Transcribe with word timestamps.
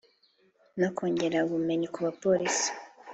no 0.79 0.89
kongera 0.95 1.37
ubumenyi 1.47 1.87
ku 1.93 1.99
bapolisi 2.05 2.69